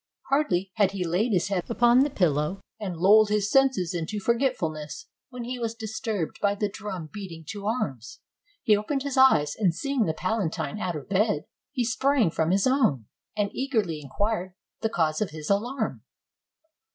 Hardly 0.31 0.71
had 0.77 0.93
he 0.93 1.05
laid 1.05 1.31
his 1.31 1.49
head 1.49 1.69
upon 1.69 1.99
the 1.99 2.09
pillow, 2.09 2.59
and 2.79 2.97
"lulled 2.97 3.29
his 3.29 3.51
senses 3.51 3.93
in 3.93 4.07
forgetfulness," 4.19 5.05
when 5.29 5.43
he 5.43 5.59
was 5.59 5.75
disturbed 5.75 6.39
by 6.41 6.55
the 6.55 6.67
drum 6.69 7.11
beating 7.13 7.45
to 7.49 7.67
arms. 7.67 8.19
He 8.63 8.75
opened 8.75 9.03
his 9.03 9.15
eyes, 9.15 9.55
and 9.55 9.75
seeing 9.75 10.05
the 10.05 10.15
palatine 10.15 10.79
out 10.79 10.95
of 10.95 11.07
bed, 11.07 11.45
he 11.71 11.85
sprang 11.85 12.31
from 12.31 12.49
his 12.49 12.65
own, 12.65 13.05
and 13.37 13.51
eagerly 13.53 14.01
inquired 14.01 14.55
the 14.79 14.89
cause 14.89 15.21
of 15.21 15.29
his 15.29 15.51
alarm. 15.51 16.01